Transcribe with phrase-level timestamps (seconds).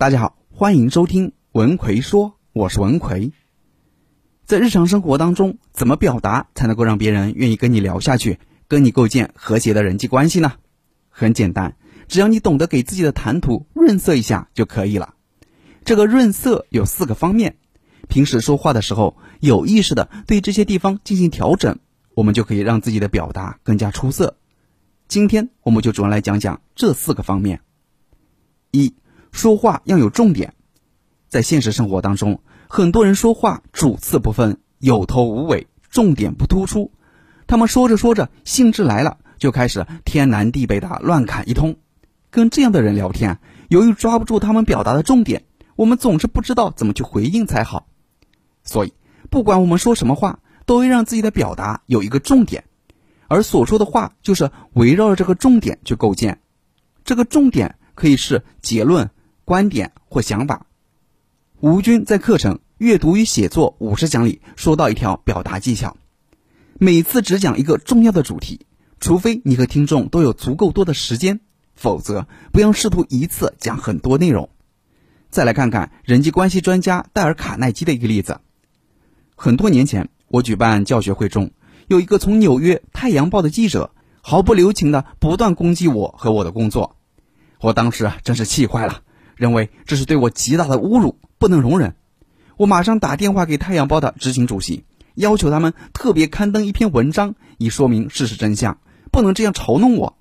[0.00, 3.32] 大家好，欢迎收听文奎说，我是文奎。
[4.46, 10.54] 在日常生活当中，怎么表达才能够让别人愿意跟你聊下去，跟你构建和谐的人际关系呢？
[11.10, 11.76] 很简单，
[12.08, 15.16] 只要你懂得给自己的谈吐润色一下就可以了。
[15.84, 17.58] 这个润色有四个方面，
[18.08, 21.78] 平时说话的时候有意识的对这些地方进行调整，
[22.14, 24.38] 我们就可以让自己的表达更加出色。
[25.08, 27.60] 今天我们就主要来讲讲这四个方面。
[28.70, 28.94] 一
[29.32, 30.54] 说话要有重点，
[31.28, 36.90] 在现实生活当中，很多人说话主次不分，有头无尾，重点不突出。
[37.46, 41.76] 他们说着说着，兴致来了，就开始天南地北的乱侃一通。
[42.30, 43.38] 跟这样的人聊天，
[43.68, 47.88] 由于抓不住他们表达的重点，我们总是不知道怎么去回应才好。
[48.62, 48.92] 所以，
[49.30, 52.64] 不管我们说什么话，都会让自己的表达有一个重点，
[53.26, 56.40] 而所说的话就是围绕着这个重点去构建。
[57.04, 59.10] 这个重点可以是结论。
[59.50, 60.64] 观点或想法，
[61.58, 65.96] 吴军在课程《阅读与写作五十讲》里说到一条表达技巧：
[66.78, 68.60] 每次只讲一个重要的主题，
[69.00, 71.40] 除非你和听众都有足够多的时间，
[71.74, 74.50] 否则不要试图一次讲很多内容。
[75.30, 78.38] 再来看看人际关系专家戴尔·卡耐基的一个例子。
[79.34, 81.50] 很多年前，我举办教学会中，
[81.88, 86.94] 有一个从纽约《太阳报》的记者，毫不留情的不断攻击我和我的工作，
[87.60, 89.02] 我当时真是气坏了。
[89.40, 91.94] 认为这是对我极大的侮辱，不能容忍。
[92.58, 98.80] 我马上打电话给《太阳报》的执行主席，要求他们特别刊登一篇文章，以说明事实真相，
[99.10, 100.18] 不能这样嘲弄我。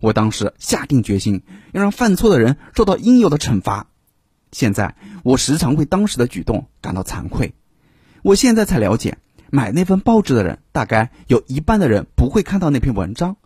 [0.00, 1.40] 我当时下定决心，
[1.72, 3.86] 要让犯错的人受到应有的惩罚。
[4.52, 7.54] 现在我时常为当时的举动感到惭愧。
[8.20, 9.16] 我现在才了解，
[9.50, 13.38] 买那份报纸的人，大概有一半的人不会看到那篇文章，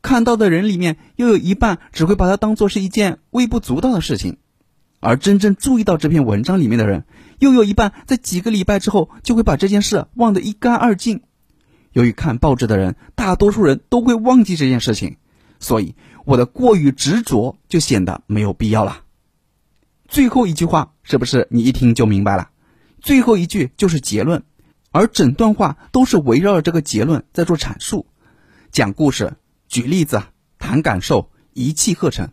[0.00, 4.38] 看到的人里面又有一半只会把它当做是一件微不足道的事情。
[5.02, 7.04] 而真正注意到这篇文章里面的人，
[7.40, 11.22] 又有一半在几个礼拜之后就会把这件事忘得一干二净。
[11.90, 15.16] 由于看报纸的人，大多数人都会忘记这件事情，
[15.58, 19.02] 所以我的过于执着就显得没有必要了。
[20.06, 22.50] 最后一句话是不是你一听就明白了？
[23.00, 24.44] 最后一句就是结论，
[24.92, 28.06] 而整段话都是围绕着这个结论在做阐述，
[28.70, 29.34] 讲故事、
[29.66, 30.22] 举例子、
[30.60, 32.30] 谈感受，一气呵成。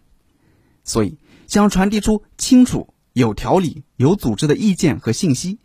[0.84, 1.17] 所以。
[1.47, 5.57] 想要传递出清楚、有条理、有组织的意见和信息，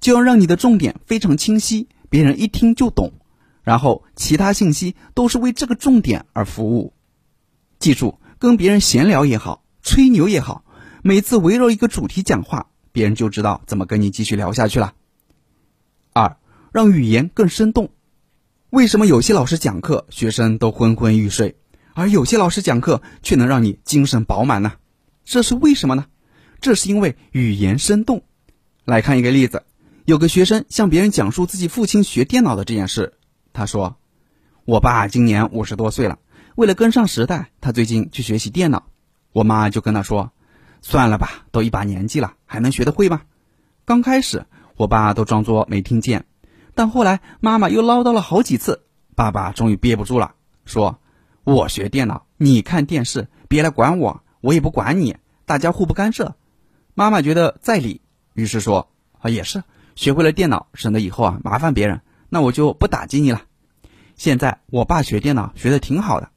[0.00, 3.14] 就要让你的重点非常清晰，别人一听就懂。
[3.64, 6.92] 然后其他信息都是为这个重点而服务。
[7.80, 10.64] 记住，跟别人闲聊也好，吹牛也好，
[11.02, 14.94] 每次围绕一个主题讲话，别人就知道怎么跟你继续聊下去了。
[16.12, 16.36] 二，
[16.72, 17.90] 让语言更生动。
[18.70, 21.56] 为什么有些老师讲课，学生都昏昏欲睡，
[21.94, 24.72] 而有些老师讲课却能让你精神饱满呢？
[25.24, 26.06] 这是为什么呢？
[26.60, 28.22] 这是因为语言生动。
[28.84, 29.64] 来看一个例子，
[30.04, 33.14] 有个学生向别人讲述自己父亲学电脑的这件事。
[33.52, 33.96] 他说
[34.64, 36.18] ：“我爸今年五十多岁了，
[36.56, 38.84] 为了跟上时代，他最近去学习电脑。
[39.32, 40.32] 我妈就跟他说
[40.82, 43.22] ：‘算了吧，都一把年纪了，还能学得会吗？’
[43.84, 46.24] 刚开始，我爸都装作没听见，
[46.74, 48.82] 但后来妈妈又唠叨了好几次，
[49.14, 50.98] 爸爸终于憋不住了，说
[51.44, 56.34] ：‘我学电脑，你看电视，别来管我。’”我也不管你，大家互不干涉。
[56.94, 58.00] 妈妈觉得在理，
[58.34, 59.62] 于是说：“啊，也是，
[59.94, 63.42] 学会了电脑，省得以后啊麻烦别人，那我就不打击你了。”
[64.18, 66.30] 现在我爸学电脑学的挺好的，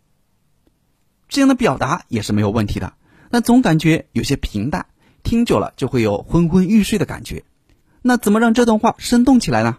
[1.27, 2.93] 这样的表达也是没有问题的，
[3.31, 4.85] 但总感觉有些平淡，
[5.23, 7.43] 听久了就会有昏昏欲睡的感觉。
[8.03, 9.77] 那怎么让这段话生动起来呢？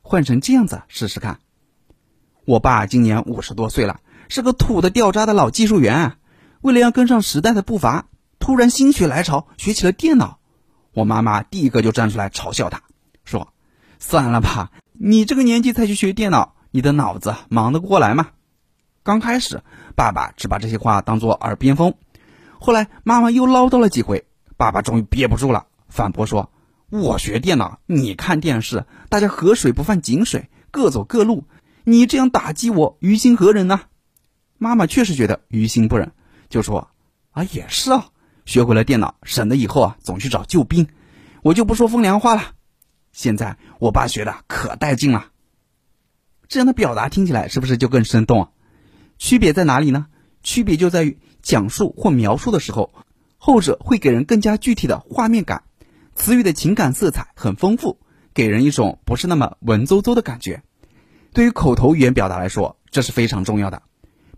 [0.00, 1.40] 换成这样子试试看：
[2.46, 3.98] 我爸今年五十多岁了，
[4.28, 6.12] 是个土的掉渣的老技术员。
[6.60, 8.06] 为了要跟上时代的步伐，
[8.38, 10.38] 突然心血来潮学起了电脑。
[10.94, 12.82] 我妈妈第一个就站出来嘲笑他，
[13.24, 13.52] 说
[13.98, 18.28] ：“算了吧，你这个年纪才去学电脑，你的脑子忙得过来吗？”
[19.02, 19.60] 刚开始，
[19.96, 21.94] 爸爸只把这些话当做耳边风。
[22.60, 24.24] 后来妈妈又唠叨了几回，
[24.56, 26.52] 爸爸终于憋不住了，反驳说
[26.90, 31.42] ：“我学电脑，你看电视，大家河水不犯井水，各走各路。
[31.88, 33.82] 你这样打击我，于心何忍呢？”
[34.58, 36.10] 妈妈确实觉得于心不忍。
[36.48, 36.90] 就说
[37.30, 38.08] 啊，也是啊，
[38.44, 40.88] 学会了电脑，省得以后啊总去找救兵。
[41.42, 42.42] 我就不说风凉话了。
[43.12, 45.26] 现在我爸学的可带劲了。
[46.48, 48.48] 这样的表达听起来是不是就更生动啊？
[49.16, 50.08] 区别在哪里呢？
[50.42, 52.92] 区别就在于讲述或描述的时候，
[53.38, 55.62] 后者会给人更加具体的画面感，
[56.16, 58.00] 词语的情感色彩很丰富，
[58.34, 60.64] 给人一种不是那么文绉绉的感觉。
[61.36, 63.82] 对于口头语言表达来说，这是非常重要的。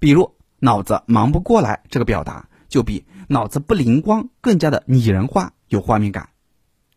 [0.01, 0.35] 比如。
[0.61, 6.31] 脑子忙不过来，这个表达就比脑子不灵光更加的拟人化、有画面感。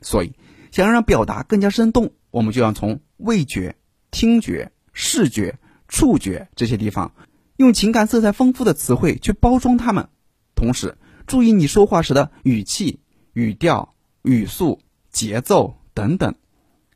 [0.01, 0.33] 所以，
[0.71, 3.75] 想要让表达更加生动，我们就要从味觉、
[4.09, 7.13] 听觉、视觉、触觉这些地方，
[7.57, 10.09] 用情感色彩丰富的词汇去包装它们。
[10.55, 10.97] 同时，
[11.27, 12.99] 注意你说话时的语气、
[13.33, 13.93] 语调、
[14.23, 14.79] 语速、
[15.11, 16.33] 节奏等等，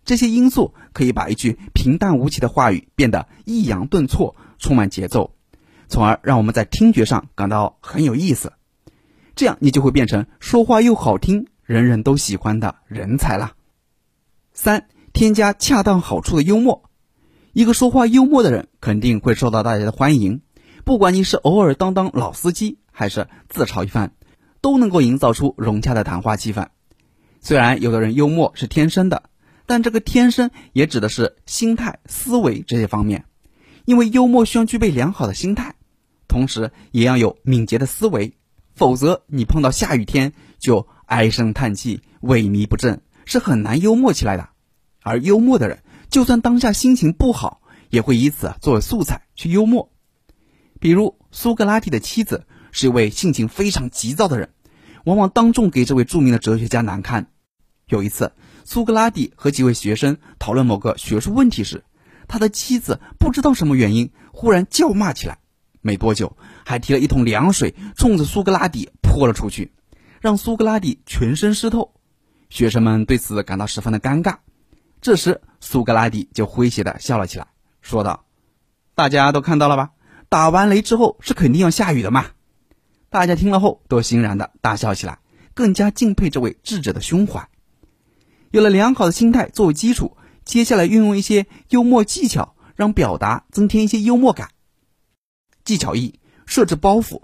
[0.06, 5.36] 这些因素可以把一句平淡无奇的话语变得抑扬顿挫、充满节奏，
[5.90, 8.54] 从而让我们在听觉上感到很有意思。
[9.36, 13.56] 这样，你就会变成说话又好听、人人都喜欢的人才了。
[14.54, 16.90] 三、添加恰当好处的幽默。
[17.52, 20.42] 一个说话幽默的人，肯定会受到大家的欢迎。
[20.86, 22.78] 不管你是偶尔当当老司机。
[22.98, 24.14] 还是自嘲一番，
[24.62, 26.68] 都能够营造出融洽的谈话气氛。
[27.42, 29.24] 虽然有的人幽默是天生的，
[29.66, 33.26] 但这个天生也指的是心态、思维这些方面。
[33.86, 35.76] 因为幽默需要具备良好的心态，
[36.28, 38.34] 同时也要有敏捷的思维，
[38.74, 44.50] 否则你碰到下雨天就唉声叹气、萎靡不振，是很难幽默起来的。
[45.02, 49.92] 而幽默的人，就算当下心情不好，也会以此作为素材去幽默。
[50.80, 52.46] 比如苏格拉底的妻子。
[52.78, 54.50] 是一位性情非常急躁的人，
[55.06, 57.28] 往往当众给这位著名的哲学家难堪。
[57.88, 58.34] 有一次，
[58.68, 61.84] 苏格拉底和几位学生讨论某个学术问题时，
[62.28, 65.38] 他的妻子不知道什么原因，忽然叫骂起来。
[65.82, 66.36] 没多久，
[66.66, 69.72] 还提了一桶凉水冲着苏格拉底泼了出去，
[70.20, 71.94] 让苏格拉底全身湿透。
[72.50, 74.38] 学生们对此感到十分的尴尬。
[75.00, 77.46] 这时，苏格拉底就诙谐的笑了起来，
[77.84, 78.26] 说道
[78.96, 79.92] ：“大家都看到了吧？
[80.28, 82.26] 打完雷之后是肯定要下雨的嘛。”
[83.12, 85.20] 大家听了后都欣然的大笑起来，
[85.54, 87.48] 更加敬佩这位智者的胸怀。
[88.56, 90.16] 有了良好的心态作为基础，
[90.46, 94.52] 接下来运用一些幽默技巧，让表达增添一些幽默感。
[95.66, 97.24] 技巧一：设置包袱。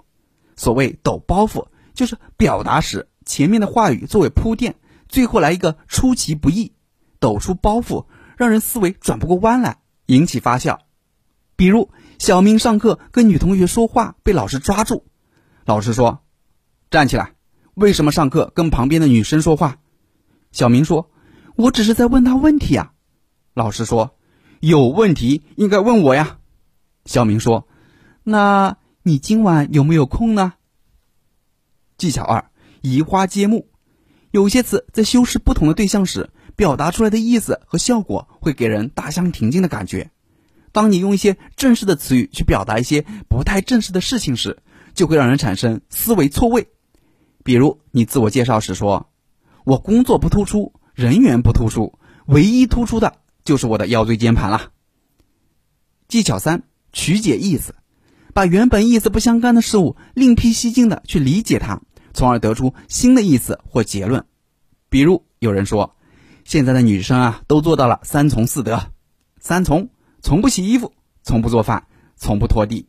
[0.56, 4.74] 所谓抖包袱，就是表达时前面的话语作为铺垫，
[5.08, 6.74] 最后来一个出其不意，
[7.18, 8.04] 抖出包袱，
[8.36, 10.80] 让人思维转不过弯来，引起发笑。
[11.56, 11.88] 比如
[12.18, 15.06] 小明上课跟女同学说话，被老师抓住。
[15.64, 16.24] 老师说
[16.92, 17.32] ：“站起来，
[17.72, 19.78] 为什么上课跟旁边的女生说话？”
[20.52, 21.08] 小明说
[21.56, 22.92] ：“我只是在问他问题呀。”
[23.54, 24.16] 老师说
[24.60, 26.38] ：“有问题应该问我呀。”
[27.04, 27.66] 小明说
[28.24, 30.54] ：“那你今晚有没有空呢？”
[31.98, 32.50] 技巧二：
[32.80, 33.68] 移花接木。
[34.30, 40.10] 有些词在修饰不同的对象时，表达出来的意思和效果会给人大相庭径的感觉。
[40.72, 44.62] 当你用一些正式的词语去表达一些不太正式的事情时，
[44.94, 46.68] 就会让人产生思维错位，
[47.44, 49.10] 比如你自我介绍时说
[49.64, 50.72] ：“我工作不突出，
[51.02, 54.70] 人缘不突出，唯一突出的就是我的腰椎间盘了。”
[56.06, 56.62] 技巧三：
[56.92, 57.74] 曲解意思，
[58.32, 61.80] 把原本意思不相干的事物另辟蹊径的去理解它，
[62.14, 64.24] 从而得出新的意思或结论。
[64.88, 65.96] 比如有人说
[66.46, 68.80] ：“现在的女生啊，都做到了三从四德。
[69.40, 69.88] 三从：
[70.20, 70.92] 从不洗衣服，
[71.24, 72.86] 从不做饭，从不拖地。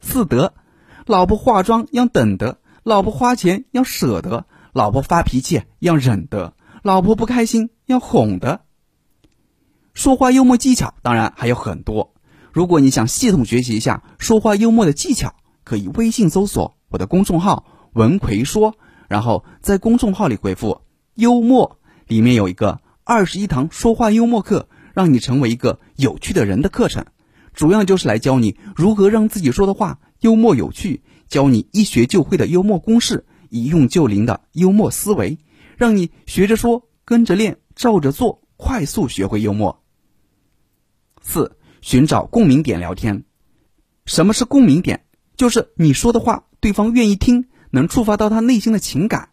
[0.00, 0.54] 四德。”
[1.06, 8.62] 老婆化妆要等得，老婆花钱要舍得，老婆发脾气要忍得，老婆不开心要哄的。
[9.92, 12.14] 说话幽默技巧当然还有很多，
[12.52, 15.34] 如果你想系统学习一下说话幽默的技巧，
[15.64, 18.76] 可以微信搜索我的公众号“文奎说”，
[19.08, 20.80] 然后在公众号里回复
[21.14, 21.78] “幽默”，
[22.08, 27.04] 里面有一个二十一堂说话幽默课，让你成为一个有趣的人的课程，
[27.52, 29.98] 主要就是来教你如何让自己说的话。
[30.20, 35.38] 幽默有趣，教你一学就会的幽默公式，一用就灵的幽默思维，
[35.80, 39.82] 让你学着说，跟着练，照着做，快速学会幽默。
[41.22, 43.24] 四、寻找共鸣点聊天。
[44.04, 45.06] 什么是共鸣点？
[45.38, 49.30] 就是你说的话，对方愿意听，能触发到他内心的情感。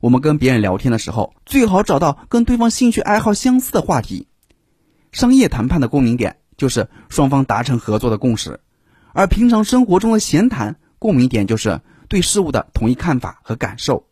[0.00, 4.26] 我们跟别人聊天的时候，最好找到跟对方兴趣爱好相似的话题。
[5.12, 8.58] 商业谈判的共鸣点，就是双方达成合作的共识。
[9.12, 14.08] 而平常生活中的闲谈共鸣点就是对事物的统一看法和感受。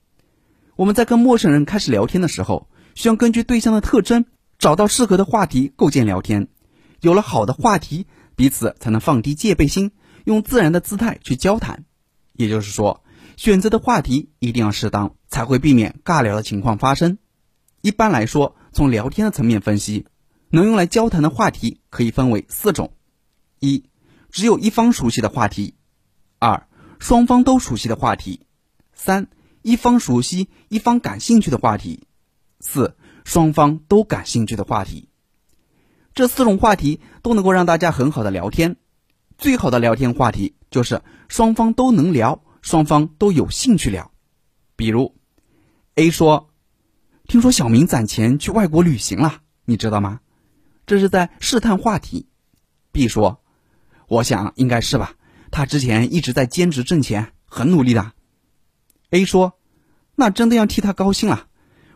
[0.75, 4.25] 我们在跟陌生人开始聊天的时候，需要根据对象的特征
[4.59, 6.49] 找到适合的话题构建聊天。
[7.01, 9.93] 有了好的话题，彼此才能放低戒备心，
[10.25, 11.85] 用自然的姿态去交谈。
[12.33, 13.05] 也就是说，
[13.37, 17.19] 选择的话题一定要适当，才会避免尬聊的情况发生。
[17.83, 20.07] 一般来说，从聊天的层面分析，
[20.49, 22.95] 能用来交谈的话题可以分为四种：
[23.59, 23.85] 一。
[24.31, 25.75] 只有一方熟悉的话题，
[26.39, 26.67] 二
[26.99, 28.47] 双方都熟悉的话题，
[28.95, 29.29] 三
[29.63, 32.07] 一方熟悉一方感兴趣的话题，
[32.61, 35.09] 四双方都感兴趣的话题。
[36.15, 38.77] 这四种话题都能够让大家很好的聊天。
[39.39, 44.13] 最好的聊天话题就是双方都能聊，双方都有兴趣聊。
[44.77, 45.17] 比如
[45.95, 46.51] ，A 说
[47.27, 50.21] ：“听说小明攒钱去外国旅行了，你知道吗？
[50.87, 52.27] 这是在试探话题。
[52.91, 53.43] B 说
[54.07, 55.15] ：“我想应该是吧，
[55.51, 58.13] 他之前一直在兼职挣钱，很努力的。
[59.13, 59.59] ”A 说
[60.17, 61.47] ：“那真的要替他高兴了。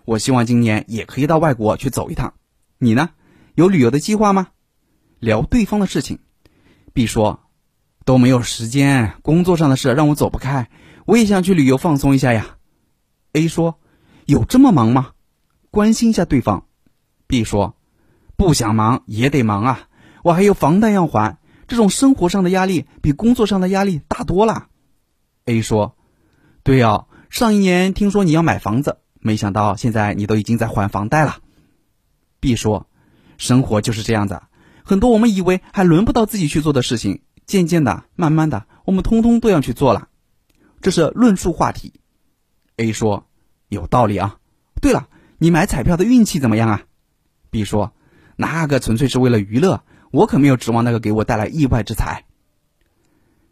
[0.05, 2.35] 我希望今年也可以到外国去走一趟。
[2.77, 3.09] 你呢？
[3.55, 4.49] 有旅游的计划吗？”
[5.19, 6.19] 聊对方的事情
[6.93, 7.41] ，B 说
[8.05, 10.69] ：“都没有时间，工作上的事让我走不开。
[11.07, 12.59] 我也想去旅游放松一下呀。
[13.33, 13.81] ”A 说
[14.27, 15.13] ：“有这么忙吗？”
[15.73, 16.67] 关心一下对方。
[17.27, 17.77] B 说
[18.37, 19.89] ：“不想忙也得忙啊，
[20.23, 24.69] 我还有房贷要还，这种生活上的压力比工作上的压力大多了。
[25.47, 25.96] ”A 说
[26.67, 31.37] ：“对哦，上一年听说你要买房子，没想到现在你都已经在还房贷了。
[32.41, 32.89] ”B 说
[33.39, 34.43] ：“生活就是这样子，
[34.85, 40.09] 很多我们以为还轮不到自己去做的事情，渐渐的、慢慢的，我们通通都要去做了。”
[40.83, 42.01] 这是论述话题。
[42.75, 43.29] A 说
[43.71, 44.39] ：“有道理啊。
[44.83, 45.09] 对了。”
[45.39, 46.83] 你买彩票的运气怎么样啊
[47.51, 47.93] ？B 说
[48.35, 52.25] ：“那个纯粹是为了娱乐，我可没有指望那个给我带来意外之财。”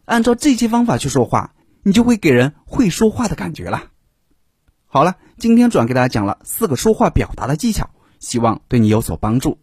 [0.03, 1.54] 按照这些方法去说话，
[1.87, 3.83] 你就会给人会说话的感觉了。
[4.87, 9.59] 好了，今天主要给大家讲了四个说话表达的技巧，希望对你有所帮助。